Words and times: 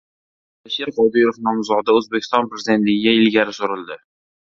Alisher 0.67 0.91
Qodirov 0.99 1.37
nomzodi 1.47 1.93
O‘zbekiston 1.99 2.47
prezidentligiga 2.53 3.13
ilgari 3.19 3.55
surildi 3.59 3.99